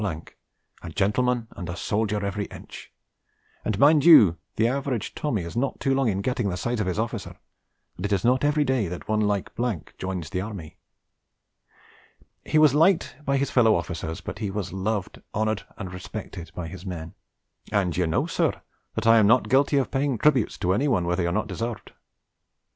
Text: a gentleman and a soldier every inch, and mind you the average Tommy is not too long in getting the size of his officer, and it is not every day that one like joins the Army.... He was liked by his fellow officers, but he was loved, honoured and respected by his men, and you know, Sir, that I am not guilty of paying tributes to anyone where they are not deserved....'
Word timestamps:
a 0.01 0.89
gentleman 0.95 1.45
and 1.51 1.69
a 1.69 1.75
soldier 1.75 2.25
every 2.25 2.45
inch, 2.45 2.91
and 3.63 3.77
mind 3.77 4.03
you 4.03 4.35
the 4.55 4.67
average 4.67 5.13
Tommy 5.13 5.43
is 5.43 5.55
not 5.55 5.79
too 5.79 5.93
long 5.93 6.09
in 6.09 6.23
getting 6.23 6.49
the 6.49 6.57
size 6.57 6.79
of 6.79 6.87
his 6.87 6.97
officer, 6.97 7.35
and 7.97 8.05
it 8.07 8.11
is 8.11 8.25
not 8.25 8.43
every 8.43 8.63
day 8.63 8.87
that 8.87 9.07
one 9.07 9.19
like 9.21 9.45
joins 9.99 10.31
the 10.31 10.41
Army.... 10.41 10.75
He 12.43 12.57
was 12.57 12.73
liked 12.73 13.15
by 13.23 13.37
his 13.37 13.51
fellow 13.51 13.75
officers, 13.75 14.21
but 14.21 14.39
he 14.39 14.49
was 14.49 14.73
loved, 14.73 15.21
honoured 15.35 15.67
and 15.77 15.93
respected 15.93 16.51
by 16.55 16.67
his 16.67 16.83
men, 16.83 17.13
and 17.71 17.95
you 17.95 18.07
know, 18.07 18.25
Sir, 18.25 18.59
that 18.95 19.05
I 19.05 19.17
am 19.19 19.27
not 19.27 19.49
guilty 19.49 19.77
of 19.77 19.91
paying 19.91 20.17
tributes 20.17 20.57
to 20.57 20.73
anyone 20.73 21.05
where 21.05 21.15
they 21.15 21.27
are 21.27 21.31
not 21.31 21.45
deserved....' 21.45 21.91